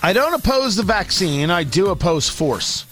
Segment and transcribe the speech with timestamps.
[0.00, 1.50] I don't oppose the vaccine.
[1.50, 2.82] I do oppose force.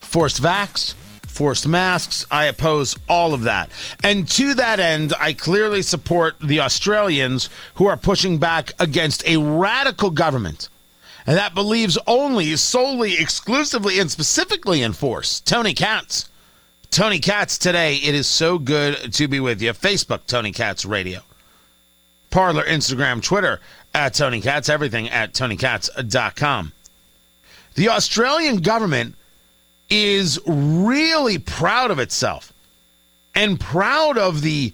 [0.00, 0.94] Forced vax,
[1.26, 2.24] forced masks.
[2.30, 3.70] I oppose all of that.
[4.04, 9.38] And to that end, I clearly support the Australians who are pushing back against a
[9.38, 10.68] radical government
[11.30, 15.38] and that believes only, solely, exclusively, and specifically in force.
[15.38, 16.28] Tony Katz.
[16.90, 17.98] Tony Katz today.
[17.98, 19.72] It is so good to be with you.
[19.72, 21.20] Facebook, Tony Katz Radio.
[22.30, 23.60] Parler, Instagram, Twitter,
[23.94, 26.72] at Tony Katz, everything at TonyKatz.com.
[27.76, 29.14] The Australian government
[29.88, 32.52] is really proud of itself
[33.36, 34.72] and proud of the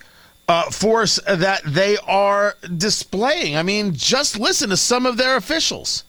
[0.49, 3.59] uh, force that they are displaying.
[3.59, 6.05] I mean, just listen to some of their officials.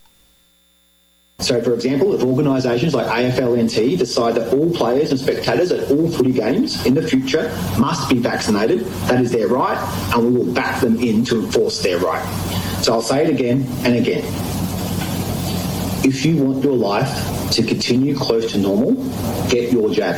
[1.40, 6.10] So, for example, if organisations like AFLNT decide that all players and spectators at all
[6.10, 9.77] footy games in the future must be vaccinated, that is their right,
[10.16, 12.26] and we will back them in to enforce their right.
[12.82, 14.24] So, I'll say it again and again.
[16.04, 18.94] If you want your life to continue close to normal,
[19.48, 20.16] get your jab.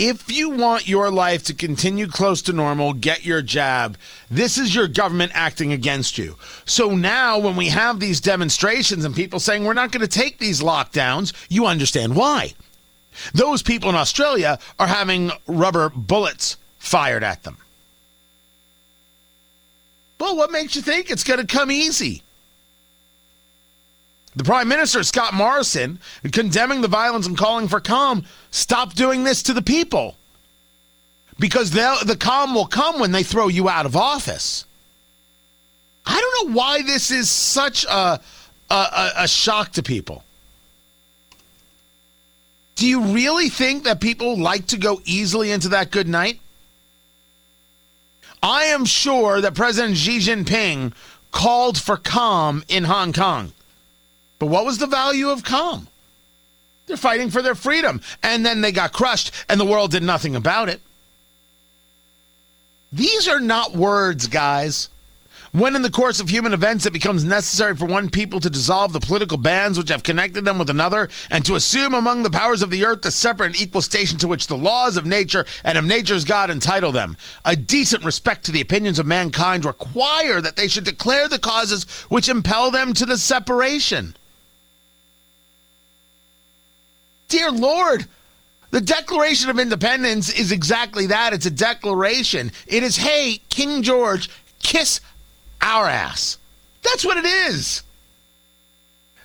[0.00, 3.98] If you want your life to continue close to normal, get your jab.
[4.30, 6.36] This is your government acting against you.
[6.64, 10.38] So now, when we have these demonstrations and people saying we're not going to take
[10.38, 12.54] these lockdowns, you understand why.
[13.34, 17.58] Those people in Australia are having rubber bullets fired at them.
[20.18, 22.22] Well, what makes you think it's going to come easy?
[24.36, 25.98] The Prime Minister, Scott Morrison,
[26.30, 30.16] condemning the violence and calling for calm, stop doing this to the people.
[31.38, 34.66] Because the calm will come when they throw you out of office.
[36.06, 38.20] I don't know why this is such a,
[38.70, 40.22] a, a shock to people.
[42.76, 46.40] Do you really think that people like to go easily into that good night?
[48.42, 50.92] I am sure that President Xi Jinping
[51.32, 53.52] called for calm in Hong Kong.
[54.40, 55.86] But what was the value of calm?
[56.86, 58.00] They're fighting for their freedom.
[58.22, 60.80] And then they got crushed, and the world did nothing about it.
[62.90, 64.88] These are not words, guys.
[65.52, 68.92] When in the course of human events it becomes necessary for one people to dissolve
[68.92, 72.62] the political bands which have connected them with another, and to assume among the powers
[72.62, 75.76] of the earth the separate and equal station to which the laws of nature and
[75.76, 80.56] of nature's God entitle them, a decent respect to the opinions of mankind require that
[80.56, 84.14] they should declare the causes which impel them to the separation.
[87.30, 88.06] Dear Lord,
[88.72, 91.32] the Declaration of Independence is exactly that.
[91.32, 92.50] It's a declaration.
[92.66, 94.28] It is, hey, King George,
[94.62, 95.00] kiss
[95.62, 96.38] our ass.
[96.82, 97.82] That's what it is.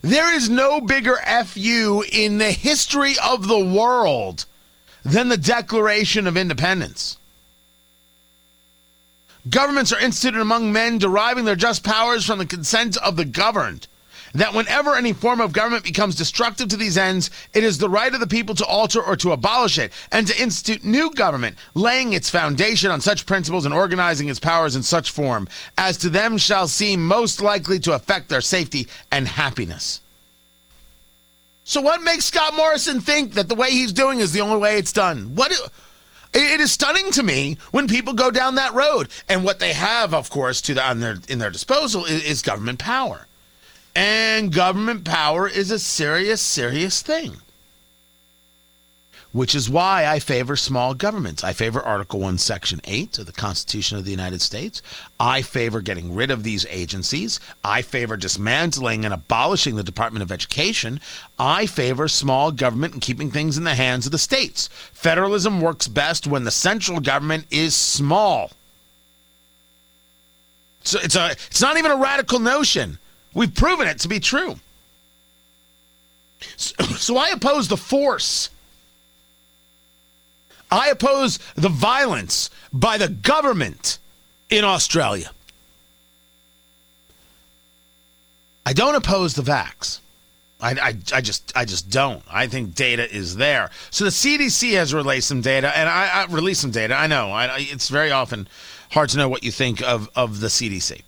[0.02, 4.46] There is no bigger FU in the history of the world
[5.04, 7.18] than the Declaration of Independence.
[9.50, 13.88] Governments are instituted among men deriving their just powers from the consent of the governed
[14.36, 18.14] that whenever any form of government becomes destructive to these ends, it is the right
[18.14, 22.14] of the people to alter or to abolish it, and to institute new government, laying
[22.14, 25.48] its foundation on such principles and organizing its powers in such form
[25.78, 30.02] as to them shall seem most likely to affect their safety and happiness.
[31.64, 34.78] So, what makes Scott Morrison think that the way he's doing is the only way
[34.78, 35.34] it's done?
[35.36, 35.52] What?
[36.38, 40.14] It is stunning to me when people go down that road, and what they have,
[40.14, 43.28] of course, to the, their, in their disposal is, is government power.
[43.96, 47.38] And government power is a serious, serious thing.
[49.32, 51.44] Which is why I favor small governments.
[51.44, 54.82] I favor Article 1, Section 8 of the Constitution of the United States.
[55.20, 57.42] I favor getting rid of these agencies.
[57.62, 61.02] I favor dismantling and abolishing the Department of Education.
[61.38, 64.68] I favor small government and keeping things in the hands of the states.
[64.94, 68.52] Federalism works best when the central government is small.
[70.86, 73.00] So it's a it's not even a radical notion.
[73.36, 74.56] We've proven it to be true.
[76.58, 78.50] So, so I oppose the force.
[80.72, 84.00] I oppose the violence by the government
[84.50, 85.30] in Australia.
[88.66, 90.00] I don't oppose the vax.
[90.62, 92.24] I, I, I, just I just don't.
[92.32, 93.70] I think data is there.
[93.92, 96.96] So the CDC has released some data, and I, I released some data.
[96.96, 98.48] I know I, it's very often
[98.92, 101.02] hard to know what you think of of the CDC.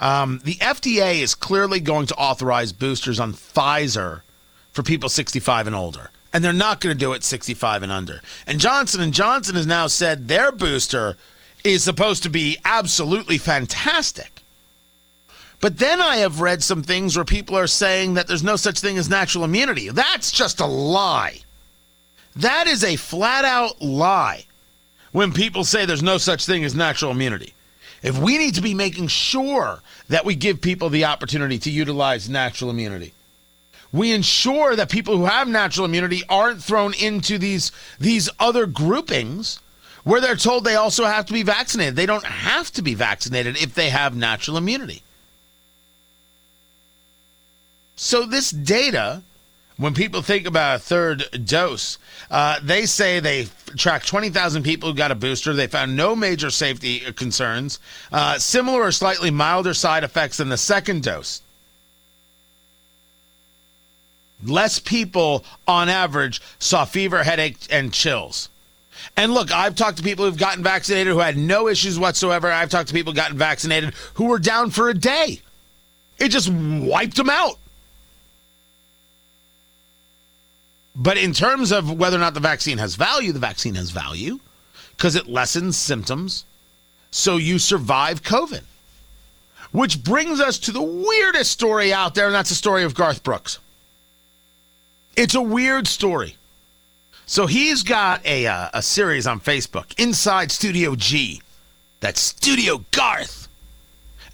[0.00, 4.22] Um, the FDA is clearly going to authorize boosters on Pfizer
[4.72, 8.22] for people 65 and older, and they're not going to do it 65 and under.
[8.46, 11.16] And Johnson and Johnson has now said their booster
[11.64, 14.40] is supposed to be absolutely fantastic.
[15.60, 18.80] But then I have read some things where people are saying that there's no such
[18.80, 19.90] thing as natural immunity.
[19.90, 21.40] That's just a lie.
[22.34, 24.46] That is a flat out lie
[25.12, 27.52] when people say there's no such thing as natural immunity.
[28.02, 32.28] If we need to be making sure that we give people the opportunity to utilize
[32.28, 33.12] natural immunity,
[33.92, 39.58] we ensure that people who have natural immunity aren't thrown into these these other groupings
[40.04, 41.96] where they're told they also have to be vaccinated.
[41.96, 45.02] They don't have to be vaccinated if they have natural immunity.
[47.96, 49.22] So this data
[49.80, 51.96] when people think about a third dose,
[52.30, 53.46] uh, they say they
[53.78, 55.54] tracked 20,000 people who got a booster.
[55.54, 57.80] They found no major safety concerns,
[58.12, 61.40] uh, similar or slightly milder side effects than the second dose.
[64.44, 68.50] Less people on average saw fever, headache, and chills.
[69.16, 72.52] And look, I've talked to people who've gotten vaccinated who had no issues whatsoever.
[72.52, 75.40] I've talked to people who've gotten vaccinated who were down for a day.
[76.18, 77.56] It just wiped them out.
[81.00, 84.38] But in terms of whether or not the vaccine has value, the vaccine has value
[84.94, 86.44] because it lessens symptoms.
[87.10, 88.60] So you survive COVID.
[89.72, 93.22] Which brings us to the weirdest story out there, and that's the story of Garth
[93.22, 93.58] Brooks.
[95.16, 96.36] It's a weird story.
[97.24, 101.40] So he's got a, uh, a series on Facebook, Inside Studio G.
[102.00, 103.48] That's Studio Garth.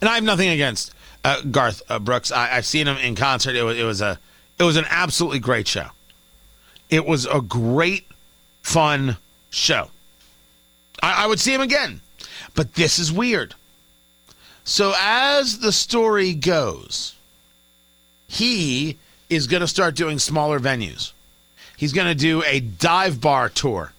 [0.01, 0.91] And I have nothing against
[1.23, 2.29] uh, Garth uh, Brooks.
[2.31, 3.55] I, have seen him in concert.
[3.55, 4.19] It was, it was a
[4.59, 5.87] it was an absolutely great show.
[6.89, 8.07] It was a great,
[8.61, 9.17] fun
[9.49, 9.91] show.
[11.01, 12.01] I, I would see him again,
[12.55, 13.55] but this is weird.
[14.63, 17.15] So, as the story goes,
[18.27, 18.97] he
[19.29, 21.11] is going to start doing smaller venues.
[21.77, 23.93] He's going to do a dive bar tour.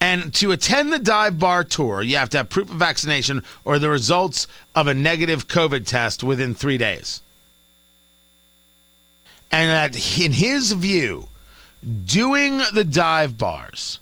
[0.00, 3.78] And to attend the dive bar tour, you have to have proof of vaccination or
[3.78, 7.22] the results of a negative COVID test within three days
[9.60, 11.28] and that in his view,
[12.04, 14.00] doing the dive bars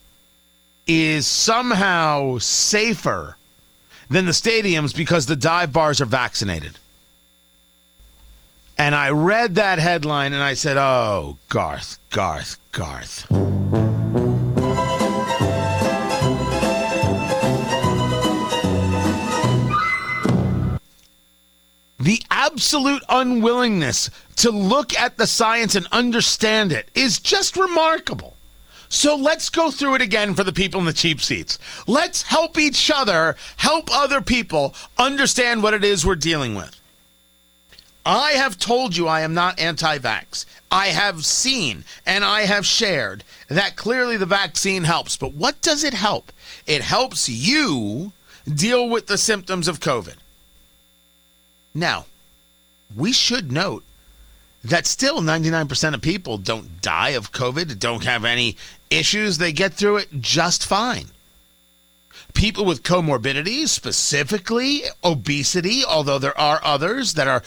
[0.88, 3.36] is somehow safer
[4.10, 6.72] than the stadiums because the dive bars are vaccinated.
[8.76, 13.26] And I read that headline and I said, oh, Garth, Garth, Garth.
[22.54, 28.36] absolute unwillingness to look at the science and understand it is just remarkable.
[28.88, 31.58] So let's go through it again for the people in the cheap seats.
[31.88, 36.78] Let's help each other, help other people understand what it is we're dealing with.
[38.06, 40.44] I have told you I am not anti vax.
[40.70, 45.16] I have seen and I have shared that clearly the vaccine helps.
[45.16, 46.30] But what does it help?
[46.68, 48.12] It helps you
[48.46, 50.16] deal with the symptoms of COVID.
[51.74, 52.06] Now,
[52.96, 53.82] we should note
[54.62, 58.56] that still 99% of people don't die of COVID, don't have any
[58.90, 59.38] issues.
[59.38, 61.06] They get through it just fine.
[62.32, 67.42] People with comorbidities, specifically obesity, although there are others that are,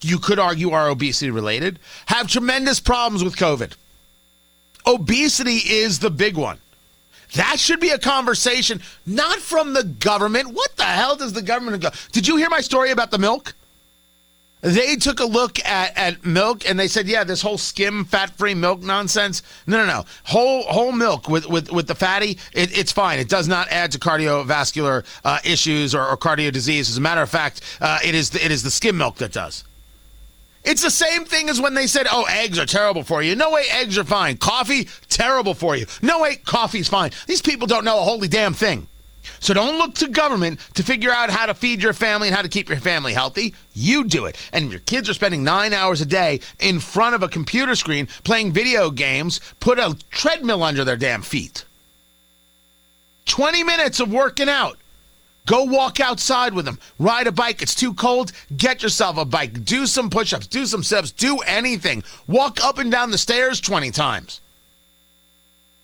[0.00, 3.74] you could argue, are obesity related, have tremendous problems with COVID.
[4.86, 6.58] Obesity is the big one.
[7.34, 10.48] That should be a conversation, not from the government.
[10.54, 11.90] What the hell does the government go?
[12.12, 13.52] Did you hear my story about the milk?
[14.66, 18.30] They took a look at, at milk and they said, yeah, this whole skim fat
[18.30, 19.44] free milk nonsense.
[19.68, 20.04] No, no, no.
[20.24, 23.20] Whole whole milk with, with, with the fatty, it, it's fine.
[23.20, 26.90] It does not add to cardiovascular uh, issues or, or, cardio disease.
[26.90, 29.30] As a matter of fact, uh, it, is the, it is the skim milk that
[29.32, 29.62] does.
[30.64, 33.36] It's the same thing as when they said, oh, eggs are terrible for you.
[33.36, 34.36] No way, eggs are fine.
[34.36, 35.86] Coffee, terrible for you.
[36.02, 37.12] No way, coffee's fine.
[37.28, 38.88] These people don't know a holy damn thing.
[39.40, 42.42] So don't look to government to figure out how to feed your family and how
[42.42, 43.54] to keep your family healthy.
[43.74, 44.36] You do it.
[44.52, 47.74] And if your kids are spending nine hours a day in front of a computer
[47.74, 49.40] screen playing video games.
[49.60, 51.64] Put a treadmill under their damn feet.
[53.26, 54.78] 20 minutes of working out.
[55.46, 56.80] Go walk outside with them.
[56.98, 57.62] Ride a bike.
[57.62, 58.32] It's too cold.
[58.56, 59.64] Get yourself a bike.
[59.64, 60.46] Do some push ups.
[60.48, 61.12] Do some steps.
[61.12, 62.02] Do anything.
[62.26, 64.40] Walk up and down the stairs 20 times.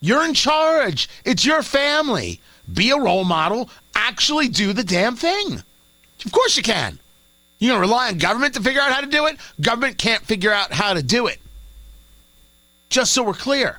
[0.00, 1.08] You're in charge.
[1.24, 2.40] It's your family
[2.72, 5.62] be a role model, actually do the damn thing.
[6.24, 6.98] Of course you can.
[7.58, 9.36] You're going to rely on government to figure out how to do it?
[9.60, 11.38] Government can't figure out how to do it.
[12.90, 13.78] Just so we're clear.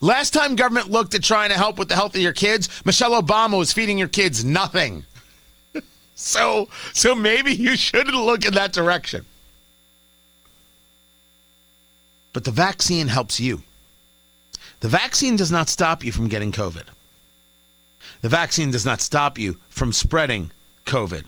[0.00, 3.20] Last time government looked at trying to help with the health of your kids, Michelle
[3.20, 5.04] Obama was feeding your kids nothing.
[6.14, 9.24] so, so maybe you shouldn't look in that direction.
[12.34, 13.62] But the vaccine helps you.
[14.80, 16.84] The vaccine does not stop you from getting COVID.
[18.20, 20.50] The vaccine does not stop you from spreading
[20.86, 21.24] COVID.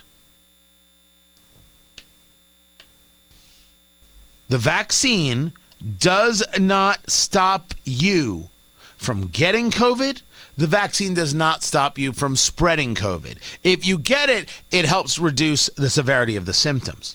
[4.49, 5.53] The vaccine
[5.99, 8.49] does not stop you
[8.97, 10.23] from getting COVID.
[10.57, 13.37] The vaccine does not stop you from spreading COVID.
[13.63, 17.15] If you get it, it helps reduce the severity of the symptoms.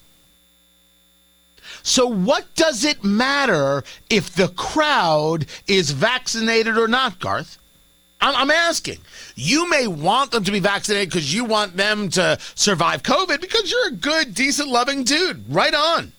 [1.86, 7.58] So, what does it matter if the crowd is vaccinated or not, Garth?
[8.32, 9.00] I'm, asking.
[9.36, 13.70] You may want them to be vaccinated because you want them to survive COVID because
[13.70, 15.44] you're a good, decent, loving dude.
[15.54, 16.14] Right on.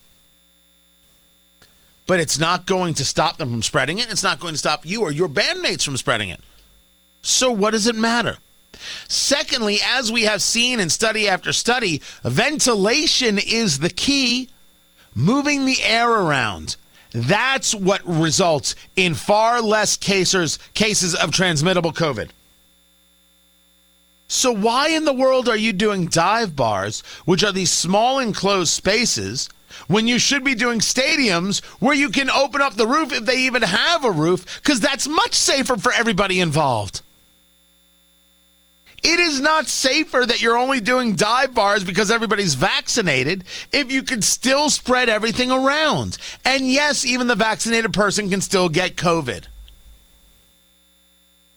[2.07, 4.13] But it's not going to stop them from spreading it.
[4.13, 6.41] It's not going to stop you or your bandmates from spreading it.
[7.23, 8.37] So what does it matter?
[9.09, 14.51] Secondly, as we have seen in study after study, ventilation is the key.
[15.17, 16.75] Moving the air around,
[17.15, 22.31] that's what results in far less cases cases of transmittable COVID.
[24.27, 28.73] So why in the world are you doing dive bars, which are these small enclosed
[28.73, 29.49] spaces,
[29.87, 33.39] when you should be doing stadiums where you can open up the roof if they
[33.43, 37.01] even have a roof cuz that's much safer for everybody involved.
[39.05, 44.03] It is not safer that you're only doing dive bars because everybody's vaccinated if you
[44.03, 46.17] can still spread everything around.
[46.43, 49.45] And yes, even the vaccinated person can still get COVID.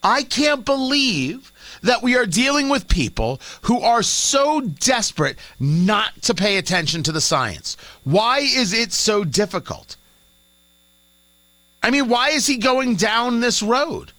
[0.03, 6.33] I can't believe that we are dealing with people who are so desperate not to
[6.33, 7.77] pay attention to the science.
[8.03, 9.95] Why is it so difficult?
[11.81, 14.11] I mean, why is he going down this road?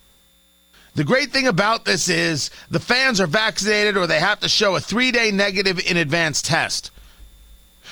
[0.99, 4.75] The great thing about this is the fans are vaccinated or they have to show
[4.75, 6.91] a three day negative in advance test.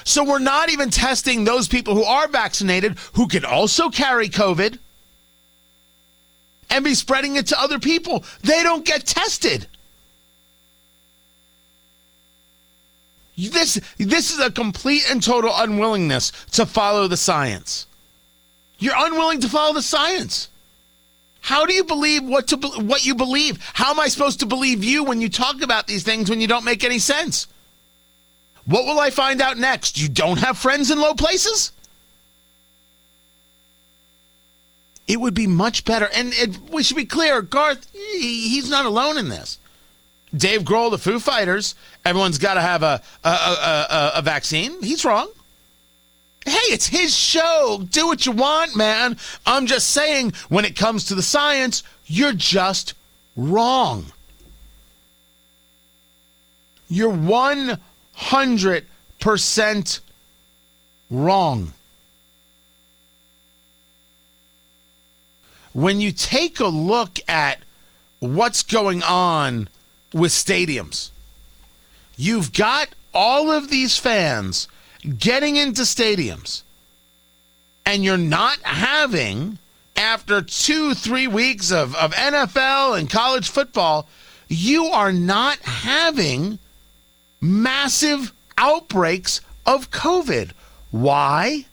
[0.02, 4.80] So we're not even testing those people who are vaccinated who could also carry COVID
[6.68, 8.24] and be spreading it to other people.
[8.42, 9.68] They don't get tested.
[13.38, 17.86] This, this is a complete and total unwillingness to follow the science.
[18.80, 20.48] You're unwilling to follow the science.
[21.46, 23.60] How do you believe what to what you believe?
[23.74, 26.48] How am I supposed to believe you when you talk about these things when you
[26.48, 27.46] don't make any sense?
[28.64, 29.96] What will I find out next?
[30.02, 31.70] You don't have friends in low places?
[35.06, 36.08] It would be much better.
[36.12, 39.60] And it, we should be clear Garth, he, he's not alone in this.
[40.36, 44.82] Dave Grohl, the Foo Fighters, everyone's got to have a a, a, a, a vaccine.
[44.82, 45.28] He's wrong
[46.46, 47.82] hey, it's his show.
[47.90, 49.16] Do what you want, man.
[49.44, 52.94] I'm just saying, when it comes to the science, you're just
[53.36, 54.06] wrong.
[56.88, 57.76] You're 100%
[61.10, 61.72] wrong.
[65.72, 67.58] When you take a look at
[68.20, 69.68] what's going on
[70.14, 71.10] with stadiums,
[72.16, 74.68] you've got all of these fans
[75.18, 76.62] getting into stadiums
[77.84, 79.58] and you're not having,
[79.96, 84.08] after two, three weeks of, of NFL and college football,
[84.48, 86.58] you are not having
[87.40, 90.50] massive outbreaks of COVID.
[90.90, 91.66] Why?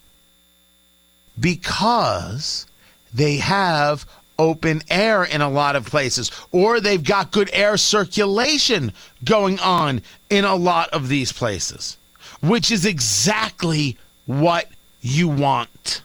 [1.40, 2.68] Because
[3.14, 4.08] they have
[4.40, 8.92] open air in a lot of places, or they've got good air circulation
[9.24, 11.98] going on in a lot of these places
[12.44, 14.70] which is exactly what
[15.02, 16.02] you want.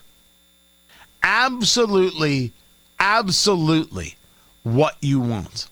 [1.21, 2.53] Absolutely,
[2.97, 4.15] absolutely
[4.63, 5.67] what you want.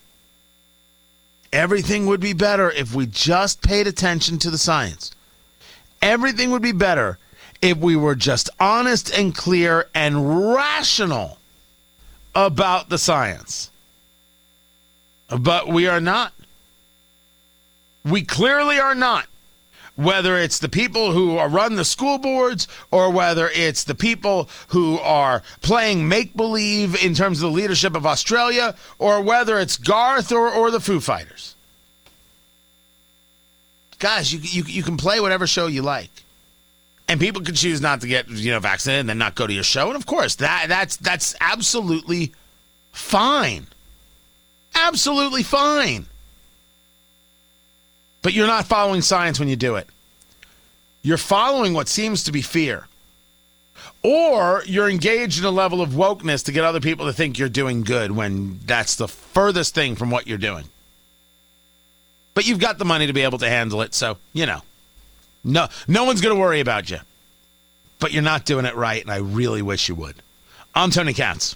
[1.54, 5.12] Everything would be better if we just paid attention to the science.
[6.02, 7.18] Everything would be better
[7.62, 11.38] if we were just honest and clear and rational
[12.36, 13.72] about the science.
[15.30, 16.34] But we are not.
[18.04, 19.28] We clearly are not
[19.98, 24.98] whether it's the people who run the school boards or whether it's the people who
[25.00, 30.32] are playing make believe in terms of the leadership of Australia or whether it's Garth
[30.32, 31.56] or, or the Foo Fighters.
[34.00, 36.12] Guys, you, you, you can play whatever show you like.
[37.10, 39.54] And people can choose not to get you know vaccinated and then not go to
[39.54, 42.34] your show, and of course that that's that's absolutely
[42.92, 43.68] fine,
[44.76, 46.08] absolutely fine.
[48.28, 49.88] But you're not following science when you do it.
[51.02, 52.88] You're following what seems to be fear.
[54.04, 57.48] Or you're engaged in a level of wokeness to get other people to think you're
[57.48, 60.66] doing good when that's the furthest thing from what you're doing.
[62.34, 64.62] But you've got the money to be able to handle it, so, you know.
[65.46, 66.98] No no one's going to worry about you.
[67.98, 70.18] But you're not doing it right and I really wish you would.
[70.76, 71.56] I'm Tony Katz.